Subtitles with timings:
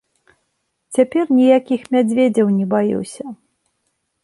[0.97, 3.25] Цяпер ніякіх мядзведзяў не баюся.